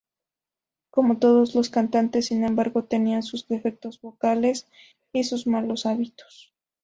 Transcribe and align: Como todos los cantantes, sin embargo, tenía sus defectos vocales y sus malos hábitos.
Como 0.89 1.19
todos 1.19 1.53
los 1.53 1.69
cantantes, 1.69 2.25
sin 2.25 2.43
embargo, 2.43 2.83
tenía 2.85 3.21
sus 3.21 3.47
defectos 3.47 4.01
vocales 4.01 4.65
y 5.13 5.25
sus 5.25 5.45
malos 5.45 5.85
hábitos. 5.85 6.51